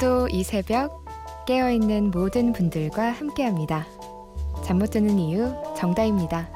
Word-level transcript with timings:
오늘도 0.00 0.28
이 0.28 0.42
새벽 0.42 1.04
깨어있는 1.46 2.10
모든 2.10 2.52
분들과 2.54 3.10
함께합니다. 3.10 3.86
잠 4.64 4.78
못 4.78 4.90
드는 4.90 5.18
이유 5.18 5.52
정다입니다. 5.76 6.48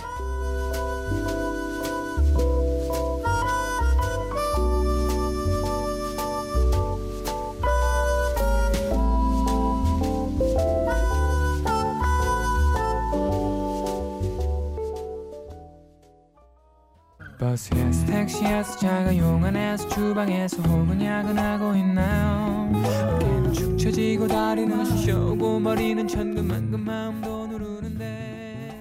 버스에서 17.38 18.06
택시에서 18.06 18.78
자가용 18.78 19.44
안에서 19.44 19.86
주방에서 19.90 20.62
혹은 20.62 21.04
야근하고 21.04 21.74
있나요 21.76 23.03
축 23.54 23.78
처지고 23.78 24.26
다리는 24.26 24.84
쑤셔오고 24.84 25.60
머리는 25.60 26.06
천근만근 26.08 26.80
마음도 26.80 27.46
누르는데 27.46 28.72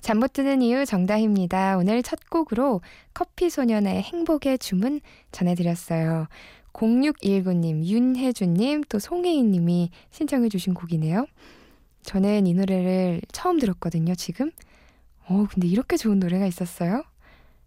잠 0.00 0.18
못 0.18 0.32
드는 0.34 0.60
이유 0.60 0.84
정다희입니다. 0.84 1.78
오늘 1.78 2.02
첫 2.02 2.18
곡으로 2.28 2.82
커피 3.14 3.48
소년의 3.48 4.02
행복의 4.02 4.58
주문 4.58 5.00
전해드렸어요. 5.32 6.26
0619님, 6.74 7.84
윤혜주님, 7.84 8.82
또 8.88 8.98
송혜인님이 8.98 9.90
신청해주신 10.10 10.74
곡이네요. 10.74 11.26
저는 12.02 12.46
이 12.46 12.52
노래를 12.52 13.22
처음 13.32 13.58
들었거든요, 13.58 14.14
지금. 14.14 14.50
어, 15.26 15.46
근데 15.50 15.68
이렇게 15.68 15.96
좋은 15.96 16.18
노래가 16.18 16.46
있었어요? 16.46 17.04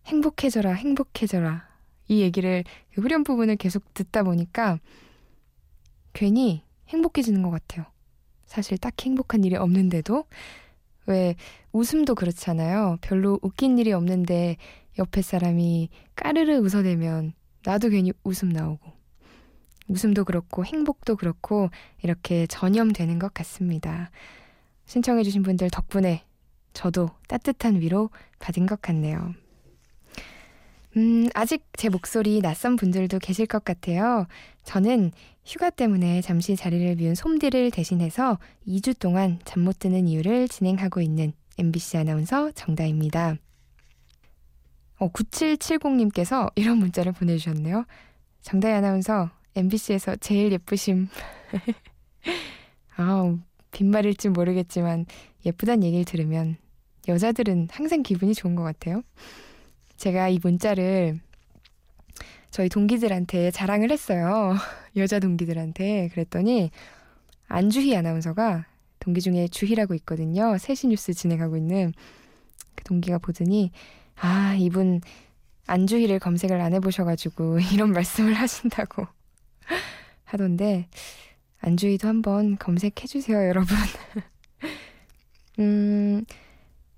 행복해져라, 0.08 0.74
행복해져라. 0.74 1.68
이 2.08 2.22
얘기를 2.22 2.64
그 2.94 3.02
후렴 3.02 3.24
부분을 3.24 3.58
계속 3.58 3.94
듣다 3.94 4.24
보니까 4.24 4.80
괜히 6.14 6.64
행복해지는 6.88 7.42
것 7.44 7.50
같아요. 7.50 7.86
사실 8.46 8.78
딱히 8.78 9.10
행복한 9.10 9.44
일이 9.44 9.56
없는데도 9.56 10.26
왜 11.06 11.36
웃음도 11.74 12.16
그렇잖아요. 12.16 12.98
별로 13.02 13.40
웃긴 13.42 13.78
일이 13.78 13.92
없는데 13.92 14.58
옆에 14.98 15.22
사람이 15.22 15.90
까르르 16.16 16.58
웃어대면 16.60 17.34
나도 17.66 17.90
괜히 17.90 18.14
웃음 18.24 18.50
나오고 18.50 18.92
웃음도 19.90 20.26
그렇고 20.26 20.66
행복도 20.66 21.18
그렇고 21.18 21.70
이렇게 22.02 22.48
전염되는 22.48 23.20
것 23.20 23.34
같습니다. 23.34 24.10
신청해주신 24.86 25.44
분들 25.44 25.70
덕분에 25.70 26.24
저도 26.74 27.10
따뜻한 27.28 27.82
위로 27.82 28.10
받은 28.40 28.66
것 28.66 28.82
같네요. 28.82 29.34
음, 30.98 31.30
아직 31.36 31.64
제 31.78 31.90
목소리 31.90 32.42
낯선 32.42 32.76
분들도 32.76 33.20
계실 33.20 33.46
것 33.46 33.64
같아요. 33.64 34.26
저는 34.64 35.12
휴가 35.46 35.70
때문에 35.70 36.22
잠시 36.22 36.56
자리를 36.56 36.96
비운 36.96 37.14
솜디를 37.16 37.70
대신해서 37.72 38.40
2주 38.68 38.98
동안 38.98 39.40
잠 39.46 39.64
못 39.64 39.80
드는 39.80 40.08
이유를 40.08 40.48
진행하고 40.48 41.02
있는 41.02 41.34
MBC 41.60 41.98
아나운서 41.98 42.52
정다입니다. 42.52 43.36
어, 45.00 45.12
9770님께서 45.12 46.52
이런 46.56 46.78
문자를 46.80 47.12
보내주셨네요. 47.12 47.86
정다희 48.42 48.74
아나운서, 48.74 49.30
MBC에서 49.56 50.16
제일 50.16 50.52
예쁘심. 50.52 51.10
아우, 52.98 53.38
빈말일지 53.72 54.30
모르겠지만 54.30 55.06
예쁘단 55.46 55.84
얘기를 55.84 56.06
들으면 56.06 56.58
여자들은 57.08 57.68
항상 57.72 58.02
기분이 58.02 58.34
좋은 58.34 58.56
것 58.56 58.64
같아요. 58.64 59.04
제가 59.98 60.30
이 60.30 60.40
문자를 60.42 61.20
저희 62.50 62.70
동기들한테 62.70 63.52
자랑을 63.52 63.92
했어요. 63.92 64.56
여자 64.96 65.20
동기들한테. 65.20 66.10
그랬더니 66.10 66.72
안주희 67.48 67.96
아나운서가 67.96 68.66
동기 69.00 69.22
중에 69.22 69.48
주희라고 69.48 69.94
있거든요. 69.96 70.58
세시 70.58 70.88
뉴스 70.88 71.14
진행하고 71.14 71.58
있는 71.58 71.94
그 72.76 72.84
동기가 72.84 73.18
보더니 73.18 73.72
아, 74.16 74.56
이분 74.58 75.02
안주희를 75.68 76.20
검색을 76.20 76.60
안 76.60 76.74
해보셔가지고 76.74 77.60
이런 77.74 77.92
말씀을 77.92 78.34
하신다고 78.34 79.06
하던데 80.26 80.88
안주희도 81.60 82.08
한번 82.08 82.58
검색해주세요, 82.58 83.48
여러분. 83.48 83.76
음, 85.60 86.24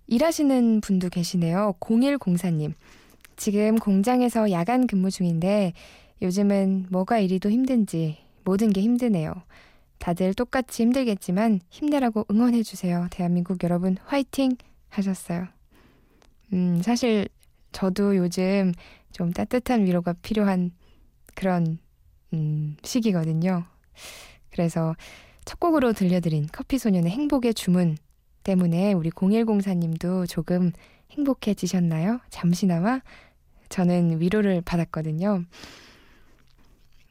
일하시는 0.10 0.82
분도 0.82 1.08
계시네요. 1.10 1.76
0104님. 1.80 2.74
지금 3.36 3.78
공장에서 3.78 4.52
야간 4.52 4.88
근무 4.88 5.12
중인데 5.12 5.74
요즘은 6.24 6.88
뭐가 6.90 7.20
이리도 7.20 7.52
힘든지 7.52 8.18
모든 8.44 8.72
게 8.72 8.82
힘드네요. 8.82 9.34
다들 10.00 10.34
똑같이 10.34 10.82
힘들겠지만 10.82 11.62
힘내라고 11.70 12.26
응원해주세요. 12.32 13.08
대한민국 13.12 13.64
여러분 13.64 13.98
화이팅! 14.06 14.58
하셨어요. 14.90 15.48
음, 16.54 16.82
사실 16.82 17.28
저도 17.72 18.18
요즘 18.18 18.72
좀 19.12 19.32
따뜻한 19.32 19.86
위로가 19.86 20.14
필요한 20.24 20.72
그런 21.36 21.78
음, 22.34 22.78
시기거든요. 22.82 23.64
그래서 24.50 24.96
첫 25.46 25.60
곡으로 25.60 25.94
들려드린 25.94 26.48
커피소년의 26.52 27.12
행복의 27.12 27.54
주문 27.54 27.98
때문에 28.44 28.94
우리 28.94 29.10
0104님도 29.12 30.28
조금 30.28 30.72
행복해지셨나요? 31.12 32.20
잠시나마 32.30 33.02
저는 33.70 34.20
위로를 34.20 34.62
받았거든요. 34.62 35.44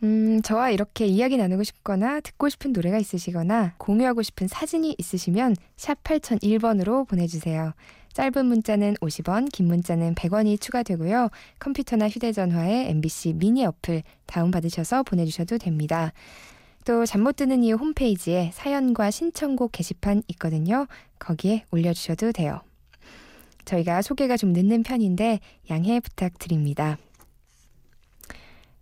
음, 0.05 0.41
저와 0.43 0.71
이렇게 0.71 1.07
이야기 1.07 1.37
나누고 1.37 1.65
싶거나 1.65 2.21
듣고 2.21 2.49
싶은 2.49 2.73
노래가 2.73 2.99
있으시거나 2.99 3.75
공유하고 3.79 4.23
싶은 4.23 4.47
사진이 4.47 4.95
있으시면 4.97 5.57
샵 5.77 6.03
8001번으로 6.05 7.07
보내주세요. 7.09 7.75
짧은 8.13 8.47
문자는 8.47 8.95
50원, 8.95 9.51
긴 9.53 9.67
문자는 9.67 10.15
100원이 10.15 10.61
추가되고요. 10.61 11.31
컴퓨터나 11.59 12.09
휴대전화에 12.09 12.89
MBC 12.91 13.35
미니 13.35 13.65
어플 13.65 14.03
다운받으셔서 14.27 15.03
보내주셔도 15.03 15.59
됩니다. 15.59 16.13
또 16.89 17.05
잠 17.05 17.21
못 17.23 17.37
드는 17.37 17.65
이유 17.65 17.75
홈페이지에 17.75 18.51
사연과 18.55 19.11
신청곡 19.11 19.73
게시판 19.73 20.23
있거든요. 20.29 20.87
거기에 21.19 21.65
올려주셔도 21.71 22.33
돼요. 22.33 22.63
저희가 23.67 24.01
소개가 24.01 24.39
좀 24.39 24.55
늦는 24.55 24.83
편인데 24.85 25.41
양해 25.69 26.01
부탁드립니다. 26.01 26.97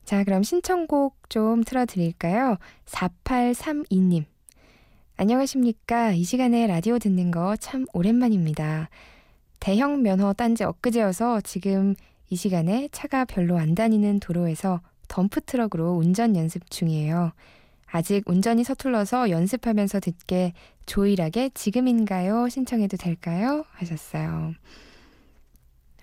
자, 0.04 0.22
그럼 0.22 0.44
신청곡 0.44 1.28
좀 1.28 1.64
틀어드릴까요? 1.64 2.58
4832님. 2.84 4.24
안녕하십니까. 5.16 6.12
이 6.12 6.22
시간에 6.22 6.68
라디오 6.68 7.00
듣는 7.00 7.32
거 7.32 7.56
참 7.58 7.86
오랜만입니다. 7.92 8.88
대형 9.58 10.02
면허 10.02 10.32
딴지 10.32 10.62
엊그제여서 10.62 11.40
지금 11.40 11.96
이 12.30 12.36
시간에 12.36 12.88
차가 12.92 13.24
별로 13.24 13.58
안 13.58 13.74
다니는 13.74 14.20
도로에서 14.20 14.80
덤프트럭으로 15.08 15.94
운전 15.96 16.36
연습 16.36 16.70
중이에요. 16.70 17.32
아직 17.86 18.28
운전이 18.28 18.64
서툴러서 18.64 19.30
연습하면서 19.30 20.00
듣게 20.00 20.52
조일하게 20.86 21.50
지금인가요? 21.54 22.48
신청해도 22.48 22.96
될까요? 22.96 23.64
하셨어요. 23.72 24.54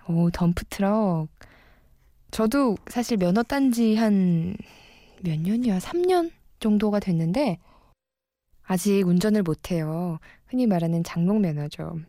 오, 0.07 0.29
덤프트럭. 0.31 1.27
저도 2.31 2.77
사실 2.87 3.17
면허 3.17 3.43
딴지 3.43 3.95
한 3.95 4.55
몇 5.23 5.39
년이야? 5.39 5.79
3년 5.79 6.31
정도가 6.59 6.99
됐는데 6.99 7.57
아직 8.63 9.07
운전을 9.07 9.41
못해요. 9.43 10.19
흔히 10.47 10.67
말하는 10.67 11.03
장롱 11.03 11.41
면허죠. 11.41 11.99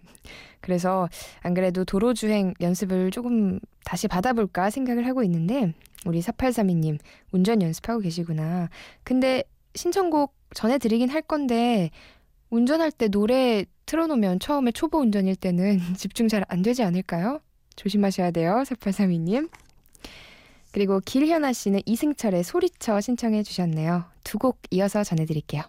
그래서 0.61 1.09
안 1.43 1.55
그래도 1.55 1.85
도로주행 1.85 2.55
연습을 2.61 3.11
조금 3.11 3.61
다시 3.85 4.09
받아볼까 4.09 4.71
생각을 4.71 5.07
하고 5.07 5.23
있는데 5.23 5.73
우리 6.07 6.21
4832님 6.21 6.99
운전 7.31 7.63
연습하고 7.63 8.01
계시구나. 8.01 8.69
근데 9.05 9.45
신청곡 9.75 10.35
전해드리긴 10.55 11.09
할 11.11 11.23
건데 11.23 11.91
운전할 12.51 12.93
때 12.93 13.09
노래 13.09 13.65
틀어놓으면 13.87 14.39
처음에 14.41 14.71
초보 14.73 14.99
운전일 14.99 15.37
때는 15.37 15.79
집중 15.97 16.29
잘 16.29 16.45
안 16.49 16.63
되지 16.63 16.83
않을까요? 16.83 17.41
조심하셔야 17.77 18.31
돼요. 18.31 18.63
4832님. 18.67 19.51
그리고 20.73 21.01
길현아 21.01 21.53
씨는 21.53 21.81
이승철의 21.87 22.43
소리쳐 22.45 23.01
신청해 23.01 23.43
주셨네요. 23.43 24.05
두 24.25 24.39
곡 24.39 24.59
이어서 24.71 25.05
전해드릴게요. 25.05 25.63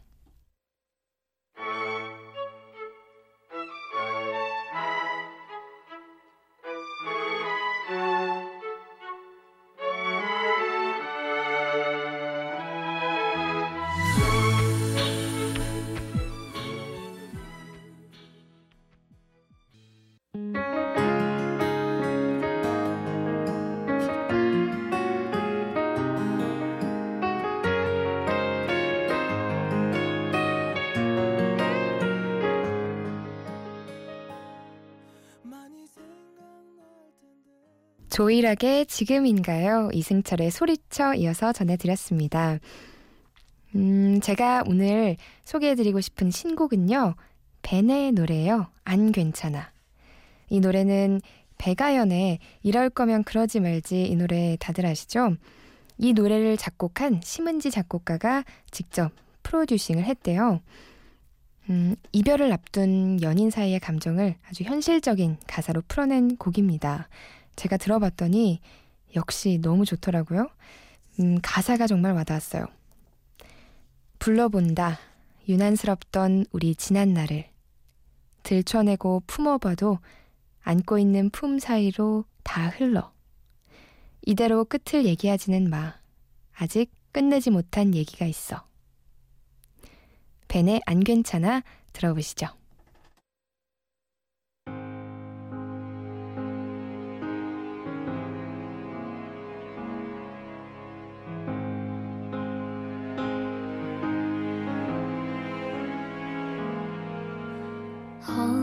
조일하게 38.16 38.86
지금인가요? 38.86 39.90
이승철의 39.92 40.50
소리쳐 40.50 41.16
이어서 41.16 41.52
전해드렸습니다. 41.52 42.60
음, 43.76 44.22
제가 44.22 44.64
오늘 44.68 45.18
소개해드리고 45.44 46.00
싶은 46.00 46.32
신곡은요. 46.32 47.16
벤의 47.62 48.14
노래예요. 48.14 48.68
안 48.86 49.12
괜찮아. 49.12 49.70
이 50.48 50.62
노래는 50.62 51.20
배가연의 51.58 52.40
이럴 52.64 52.90
거면 52.90 53.26
그러지 53.26 53.60
말지 53.60 54.04
이 54.04 54.16
노래 54.16 54.56
다들 54.62 54.86
아시죠? 54.86 55.36
이 55.98 56.14
노래를 56.14 56.56
작곡한 56.56 57.20
심은지 57.22 57.70
작곡가가 57.70 58.46
직접 58.72 59.12
프로듀싱을 59.44 60.06
했대요. 60.06 60.62
음, 61.70 61.98
이별을 62.14 62.54
앞둔 62.54 63.22
연인 63.22 63.50
사이의 63.50 63.82
감정을 63.82 64.36
아주 64.48 64.64
현실적인 64.64 65.36
가사로 65.48 65.84
풀어낸 65.90 66.38
곡입니다. 66.38 67.10
제가 67.56 67.78
들어봤더니 67.78 68.62
역시 69.16 69.60
너무 69.62 69.86
좋더라고요. 69.86 70.50
음, 71.20 71.40
가사가 71.42 71.88
정말 71.88 72.14
와닿았어요. 72.14 72.66
불러본다. 74.20 75.00
유난스럽던 75.48 76.48
우리 76.52 76.76
지난 76.76 77.14
날을 77.14 77.46
들춰내고 78.44 79.24
품어봐도 79.28 80.00
안고 80.62 80.98
있는 80.98 81.30
품 81.30 81.60
사이로 81.60 82.26
다 82.44 82.70
흘러. 82.70 83.14
이대로 84.24 84.66
끝을 84.66 85.06
얘기하지는 85.06 85.70
마. 85.70 85.96
아직 86.54 86.92
끝내지 87.12 87.52
못한 87.52 87.94
얘기가 87.94 88.26
있어. 88.26 88.66
벤의 90.48 90.82
안 90.86 91.02
괜찮아 91.02 91.64
들어보시죠. 91.94 92.48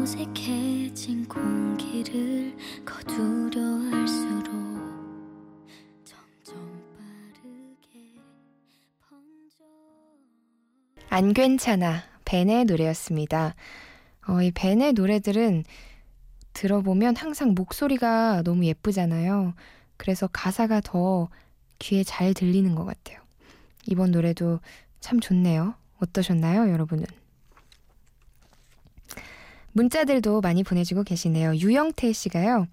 어색해진 0.02 1.28
공기를 1.28 2.56
거두려 2.84 3.60
할수록 3.88 4.52
안 11.08 11.32
괜찮아 11.32 12.02
벤의 12.24 12.64
노래였습니다. 12.64 13.54
어, 14.26 14.42
이 14.42 14.50
벤의 14.50 14.94
노래들은 14.94 15.62
들어보면 16.52 17.14
항상 17.14 17.54
목소리가 17.54 18.42
너무 18.42 18.64
예쁘잖아요. 18.64 19.54
그래서 19.96 20.26
가사가 20.32 20.80
더 20.80 21.28
귀에 21.78 22.02
잘 22.02 22.34
들리는 22.34 22.74
것 22.74 22.84
같아요. 22.84 23.20
이번 23.86 24.10
노래도 24.10 24.58
참 24.98 25.20
좋네요. 25.20 25.74
어떠셨나요, 26.00 26.72
여러분은? 26.72 27.21
문자들도 29.72 30.40
많이 30.40 30.62
보내주고 30.62 31.02
계시네요. 31.02 31.54
유영태 31.56 32.12
씨가요. 32.12 32.66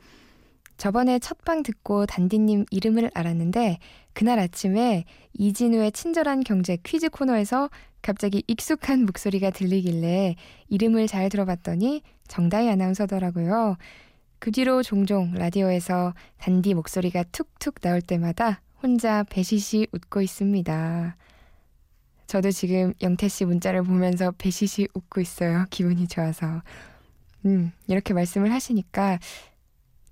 저번에 0.77 1.19
첫방 1.19 1.63
듣고 1.63 2.05
단디님 2.05 2.65
이름을 2.71 3.11
알았는데 3.13 3.79
그날 4.13 4.39
아침에 4.39 5.03
이진우의 5.33 5.91
친절한 5.91 6.43
경제 6.43 6.77
퀴즈 6.83 7.09
코너에서 7.09 7.69
갑자기 8.01 8.43
익숙한 8.47 9.05
목소리가 9.05 9.49
들리길래 9.49 10.35
이름을 10.69 11.07
잘 11.07 11.29
들어봤더니 11.29 12.01
정다희 12.29 12.69
아나운서더라고요. 12.69 13.75
그 14.39 14.51
뒤로 14.51 14.81
종종 14.83 15.33
라디오에서 15.33 16.13
단디 16.37 16.73
목소리가 16.73 17.23
툭툭 17.33 17.81
나올 17.81 18.01
때마다 18.01 18.61
혼자 18.81 19.23
배시시 19.23 19.87
웃고 19.91 20.21
있습니다. 20.21 21.17
저도 22.27 22.51
지금 22.51 22.93
영태 23.01 23.27
씨 23.27 23.43
문자를 23.43 23.83
보면서 23.83 24.31
배시시 24.37 24.87
웃고 24.93 25.19
있어요. 25.19 25.65
기분이 25.71 26.07
좋아서. 26.07 26.61
음, 27.45 27.71
이렇게 27.87 28.13
말씀을 28.13 28.51
하시니까 28.51 29.19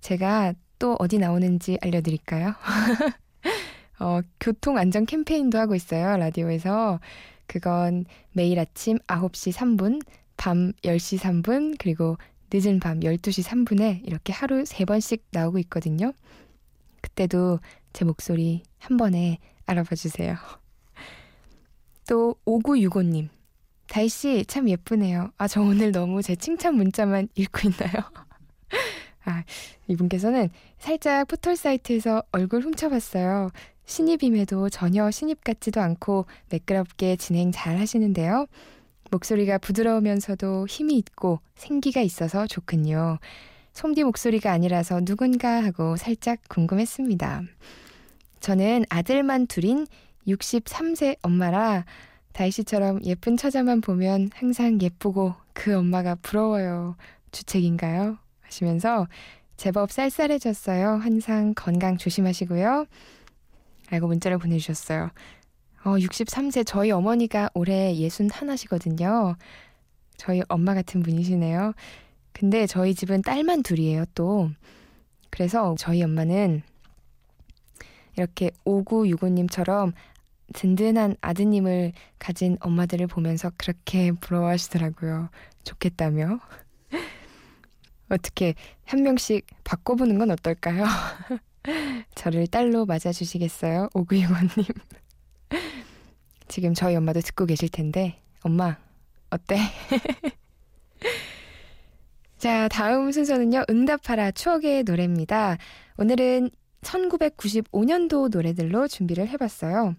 제가 0.01 0.53
또 0.79 0.95
어디 0.99 1.17
나오는지 1.17 1.77
알려드릴까요? 1.81 2.53
어, 3.99 4.21
교통 4.39 4.77
안전 4.77 5.05
캠페인도 5.05 5.57
하고 5.57 5.75
있어요. 5.75 6.17
라디오에서. 6.17 6.99
그건 7.47 8.05
매일 8.33 8.59
아침 8.59 8.99
9시 8.99 9.53
3분, 9.53 10.01
밤 10.35 10.73
10시 10.83 11.17
3분, 11.17 11.77
그리고 11.79 12.17
늦은 12.53 12.79
밤 12.79 12.99
12시 12.99 13.43
3분에 13.43 14.05
이렇게 14.05 14.33
하루 14.33 14.63
3번씩 14.63 15.21
나오고 15.31 15.57
있거든요. 15.59 16.13
그때도 17.01 17.59
제 17.93 18.05
목소리 18.05 18.63
한 18.79 18.97
번에 18.97 19.39
알아봐 19.65 19.95
주세요. 19.95 20.35
또 22.07 22.35
5965님. 22.45 23.29
다이씨 23.87 24.45
참 24.47 24.69
예쁘네요. 24.69 25.31
아, 25.37 25.47
저 25.47 25.61
오늘 25.61 25.91
너무 25.91 26.21
제 26.21 26.35
칭찬 26.35 26.75
문자만 26.75 27.29
읽고 27.35 27.69
있나요? 27.69 28.03
아, 29.25 29.43
이분께서는 29.87 30.49
살짝 30.77 31.27
포털 31.27 31.55
사이트에서 31.55 32.23
얼굴 32.31 32.61
훔쳐봤어요. 32.61 33.49
신입임에도 33.85 34.69
전혀 34.69 35.09
신입 35.11 35.43
같지도 35.43 35.81
않고 35.81 36.25
매끄럽게 36.49 37.15
진행 37.15 37.51
잘 37.51 37.77
하시는데요. 37.77 38.47
목소리가 39.11 39.57
부드러우면서도 39.57 40.67
힘이 40.67 40.97
있고 40.97 41.39
생기가 41.55 42.01
있어서 42.01 42.45
좋군요. 42.47 43.19
솜디 43.73 44.03
목소리가 44.03 44.51
아니라서 44.51 45.01
누군가 45.01 45.63
하고 45.63 45.95
살짝 45.95 46.39
궁금했습니다. 46.49 47.43
저는 48.39 48.85
아들만 48.89 49.47
둘인 49.47 49.87
63세 50.27 51.17
엄마라 51.21 51.85
다이씨처럼 52.37 53.03
예쁜 53.03 53.35
처자만 53.35 53.81
보면 53.81 54.29
항상 54.31 54.79
예쁘고 54.79 55.33
그 55.53 55.75
엄마가 55.75 56.13
부러워요. 56.21 56.95
주책인가요? 57.31 58.19
하시면서 58.41 59.07
제법 59.57 59.91
쌀쌀해졌어요. 59.91 60.97
항상 60.97 61.55
건강 61.55 61.97
조심하시고요. 61.97 62.85
라고 63.89 64.07
문자를 64.07 64.37
보내주셨어요. 64.37 65.09
어, 65.83 65.89
63세 65.95 66.63
저희 66.63 66.91
어머니가 66.91 67.49
올해 67.55 67.95
61시거든요. 67.95 69.35
저희 70.17 70.43
엄마 70.47 70.75
같은 70.75 71.01
분이시네요. 71.01 71.73
근데 72.33 72.67
저희 72.67 72.93
집은 72.93 73.23
딸만 73.23 73.63
둘이에요, 73.63 74.05
또. 74.13 74.51
그래서 75.31 75.73
저희 75.79 76.03
엄마는 76.03 76.61
이렇게 78.15 78.51
5965님처럼 78.63 79.93
든든한 80.53 81.17
아드님을 81.21 81.93
가진 82.19 82.57
엄마들을 82.61 83.07
보면서 83.07 83.51
그렇게 83.57 84.11
부러워하시더라고요. 84.11 85.29
좋겠다며. 85.63 86.39
어떻게 88.09 88.55
한 88.85 89.03
명씩 89.03 89.45
바꿔보는 89.63 90.17
건 90.17 90.31
어떨까요? 90.31 90.85
저를 92.15 92.47
딸로 92.47 92.85
맞아주시겠어요? 92.85 93.89
오구이원님. 93.93 94.49
지금 96.47 96.73
저희 96.73 96.95
엄마도 96.95 97.19
듣고 97.19 97.45
계실 97.45 97.67
텐데, 97.69 98.21
엄마, 98.41 98.77
어때? 99.29 99.57
자, 102.37 102.67
다음 102.69 103.11
순서는요, 103.11 103.65
응답하라 103.69 104.31
추억의 104.31 104.83
노래입니다. 104.83 105.57
오늘은 105.97 106.51
1995년도 106.81 108.29
노래들로 108.29 108.87
준비를 108.87 109.27
해봤어요. 109.27 109.95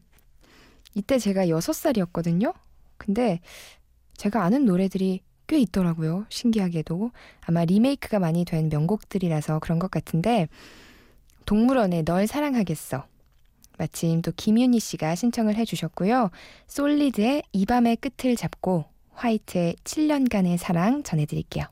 이때 0.98 1.18
제가 1.18 1.46
6살이었거든요. 1.46 2.52
근데 2.96 3.38
제가 4.16 4.42
아는 4.42 4.64
노래들이 4.64 5.20
꽤 5.46 5.58
있더라고요. 5.60 6.26
신기하게도. 6.28 7.12
아마 7.42 7.64
리메이크가 7.64 8.18
많이 8.18 8.44
된 8.44 8.68
명곡들이라서 8.68 9.60
그런 9.60 9.78
것 9.78 9.92
같은데, 9.92 10.48
동물원의 11.46 12.04
널 12.04 12.26
사랑하겠어. 12.26 13.06
마침 13.78 14.22
또 14.22 14.32
김윤희 14.36 14.80
씨가 14.80 15.14
신청을 15.14 15.54
해주셨고요. 15.54 16.30
솔리드의 16.66 17.44
이 17.52 17.64
밤의 17.64 17.96
끝을 17.96 18.34
잡고 18.34 18.84
화이트의 19.12 19.76
7년간의 19.84 20.58
사랑 20.58 21.04
전해드릴게요. 21.04 21.64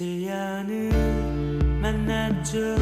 제안을 0.00 0.88
만났죠 1.82 2.79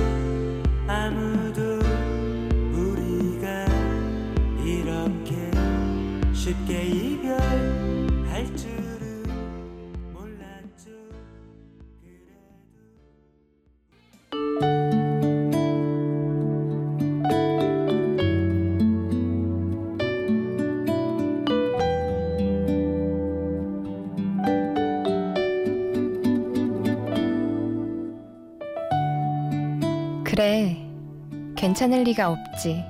괜찮을 31.79 32.03
리가 32.03 32.33
없지. 32.33 32.85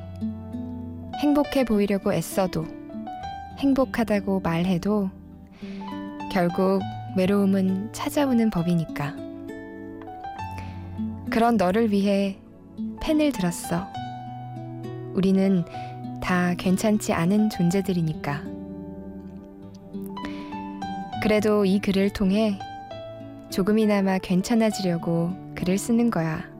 행복해 1.17 1.65
보이려고 1.65 2.11
애써도, 2.11 2.65
행복하다고 3.59 4.41
말해도, 4.41 5.11
결국 6.33 6.81
외로움은 7.15 7.93
찾아오는 7.93 8.49
법이니까. 8.49 9.15
그런 11.29 11.59
너를 11.59 11.93
위해 11.93 12.39
펜을 13.03 13.31
들었어. 13.33 13.87
우리는 15.13 15.67
다 16.23 16.55
괜찮지 16.55 17.13
않은 17.13 17.51
존재들이니까. 17.51 18.43
그래도 21.23 21.67
이 21.67 21.79
글을 21.79 22.09
통해 22.15 22.59
조금이나마 23.51 24.17
괜찮아지려고 24.17 25.33
글을 25.55 25.77
쓰는 25.77 26.11
거야. 26.11 26.58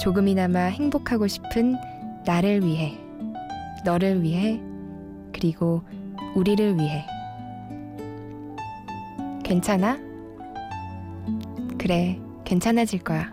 조금이나마 0.00 0.60
행복하고 0.60 1.26
싶은 1.26 1.76
나를 2.24 2.64
위해, 2.64 2.98
너를 3.84 4.22
위해, 4.22 4.60
그리고 5.32 5.82
우리를 6.34 6.78
위해. 6.78 7.04
괜찮아? 9.44 9.98
그래, 11.78 12.18
괜찮아질 12.44 13.00
거야. 13.00 13.32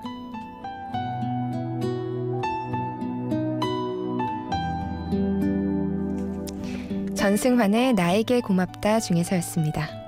전승환의 7.16 7.94
나에게 7.94 8.42
고맙다 8.42 9.02
중에서였습니다. 9.02 9.99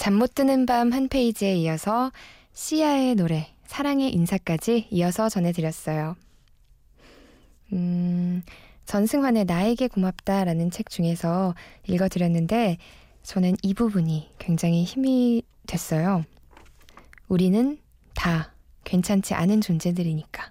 잠 0.00 0.14
못 0.14 0.34
드는 0.34 0.64
밤 0.64 0.94
한 0.94 1.08
페이지에 1.08 1.54
이어서 1.56 2.10
시아의 2.54 3.16
노래 3.16 3.52
사랑의 3.66 4.10
인사까지 4.14 4.88
이어서 4.90 5.28
전해드렸어요. 5.28 6.16
음, 7.74 8.42
전승환의 8.86 9.44
나에게 9.44 9.88
고맙다라는 9.88 10.70
책 10.70 10.88
중에서 10.88 11.54
읽어드렸는데 11.86 12.78
저는 13.24 13.56
이 13.62 13.74
부분이 13.74 14.30
굉장히 14.38 14.84
힘이 14.84 15.42
됐어요. 15.66 16.24
우리는 17.28 17.78
다 18.14 18.54
괜찮지 18.84 19.34
않은 19.34 19.60
존재들이니까. 19.60 20.50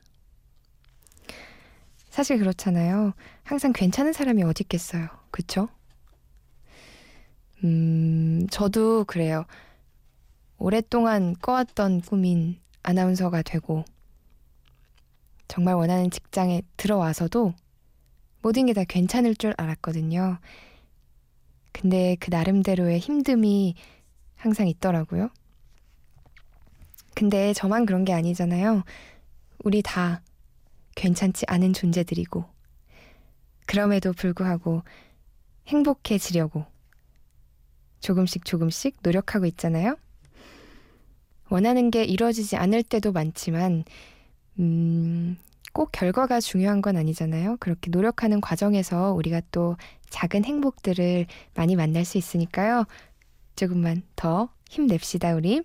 사실 2.12 2.38
그렇잖아요. 2.38 3.14
항상 3.44 3.74
괜찮은 3.74 4.14
사람이 4.14 4.44
어디 4.44 4.62
있겠어요. 4.66 5.08
그쵸? 5.32 5.70
음, 7.64 8.48
저도 8.50 9.04
그래요. 9.06 9.46
오랫동안 10.58 11.36
꿔왔던 11.36 12.02
꿈인 12.02 12.60
아나운서가 12.84 13.42
되고, 13.42 13.84
정말 15.48 15.76
원하는 15.76 16.12
직장에 16.12 16.62
들어와서도 16.78 17.54
모든 18.42 18.66
게 18.68 18.74
다 18.74 18.84
괜찮을 18.84 19.36
줄 19.36 19.54
알았거든요. 19.58 20.40
근데 21.72 22.16
그 22.20 22.30
나름대로의 22.30 23.00
힘듦이 23.00 23.74
항상 24.36 24.68
있더라고요. 24.68 25.30
근데 27.16 27.54
저만 27.54 27.86
그런 27.86 28.06
게 28.06 28.14
아니잖아요. 28.14 28.84
우리 29.64 29.82
다 29.82 30.22
괜찮지 30.96 31.46
않은 31.48 31.74
존재들이고, 31.74 32.46
그럼에도 33.66 34.14
불구하고 34.14 34.84
행복해지려고 35.68 36.66
조금씩 38.00 38.46
조금씩 38.46 38.98
노력하고 39.04 39.46
있잖아요. 39.46 39.98
원하는 41.50 41.90
게 41.92 42.04
이루어지지 42.04 42.56
않을 42.56 42.84
때도 42.84 43.12
많지만, 43.12 43.84
음, 44.60 45.38
꼭 45.74 45.92
결과가 45.92 46.40
중요한 46.40 46.82
건 46.82 46.98
아니잖아요. 46.98 47.58
그렇게 47.60 47.90
노력하는 47.90 48.42
과정에서 48.42 49.14
우리가 49.14 49.42
또 49.52 49.78
작은 50.10 50.46
행복들을 50.46 51.26
많이 51.56 51.76
만날 51.76 52.06
수 52.06 52.18
있으니까요. 52.18 52.86
조금만 53.56 54.04
더 54.16 54.50
힘냅시다, 54.70 55.36
우리. 55.36 55.62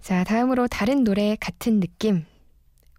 자, 0.00 0.24
다음으로 0.24 0.66
다른 0.66 1.04
노래 1.04 1.36
같은 1.36 1.78
느낌. 1.78 2.24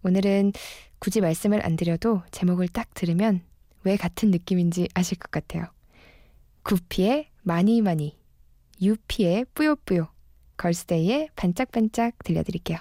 오늘은 0.02 0.52
굳이 0.98 1.20
말씀을 1.20 1.64
안 1.64 1.76
드려도 1.76 2.22
제목을 2.30 2.68
딱 2.68 2.92
들으면 2.94 3.42
왜 3.84 3.96
같은 3.96 4.30
느낌인지 4.30 4.88
아실 4.94 5.18
것 5.18 5.30
같아요. 5.30 5.73
구피의 6.64 7.30
많이 7.42 7.82
많이, 7.82 8.18
유피의 8.80 9.44
뿌요뿌요, 9.52 10.08
걸스데이의 10.56 11.28
반짝반짝 11.36 12.14
들려드릴게요. 12.24 12.78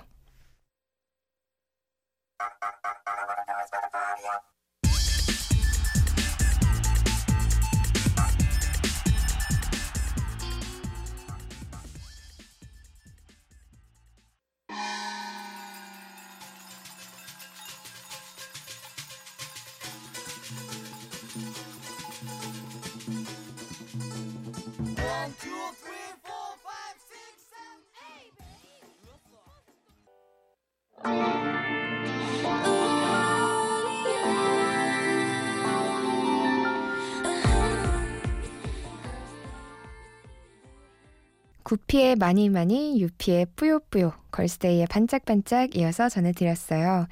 구피의 41.63 42.15
많이 42.17 42.49
많이, 42.49 43.01
유피의 43.01 43.47
뿌요뿌요, 43.55 44.13
걸스데이의 44.31 44.87
반짝반짝 44.87 45.75
이어서 45.75 46.09
전해드렸어요. 46.09 47.07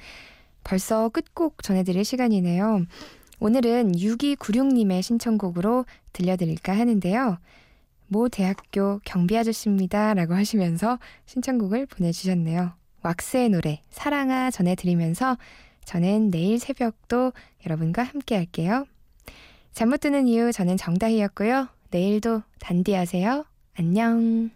벌써 0.64 1.08
끝곡 1.08 1.62
전해드릴 1.62 2.04
시간이네요. 2.04 2.86
오늘은 3.40 3.92
6296님의 3.92 5.02
신청곡으로 5.02 5.84
들려드릴까 6.12 6.76
하는데요. 6.76 7.38
모 8.06 8.28
대학교 8.28 9.00
경비 9.04 9.36
아저씨입니다. 9.36 10.14
라고 10.14 10.34
하시면서 10.34 10.98
신청곡을 11.26 11.86
보내주셨네요. 11.86 12.72
왁스의 13.02 13.48
노래, 13.48 13.80
사랑아 13.90 14.50
전해드리면서 14.50 15.38
저는 15.84 16.30
내일 16.30 16.60
새벽도 16.60 17.32
여러분과 17.66 18.02
함께 18.04 18.36
할게요. 18.36 18.86
잠 19.72 19.88
못 19.88 20.00
드는 20.00 20.28
이유 20.28 20.52
저는 20.52 20.76
정다희였고요. 20.76 21.68
내일도 21.90 22.42
단디하세요. 22.60 23.51
안녕. 23.74 24.50